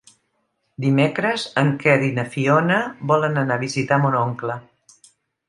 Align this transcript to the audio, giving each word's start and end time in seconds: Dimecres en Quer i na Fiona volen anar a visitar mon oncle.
Dimecres 0.85 1.43
en 1.63 1.69
Quer 1.83 1.97
i 2.07 2.09
na 2.15 2.25
Fiona 2.37 2.79
volen 3.13 3.39
anar 3.43 3.59
a 3.61 3.65
visitar 3.67 4.01
mon 4.07 4.19
oncle. 4.25 4.59